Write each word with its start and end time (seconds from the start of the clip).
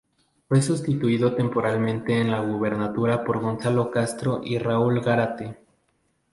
Fue 0.47 0.63
sustituido 0.63 1.35
temporalmente 1.35 2.19
en 2.19 2.31
la 2.31 2.39
gubernatura 2.41 3.23
por 3.23 3.39
Gonzalo 3.39 3.91
Castro 3.91 4.41
y 4.43 4.57
Raúl 4.57 4.99
Gárate. 4.99 5.59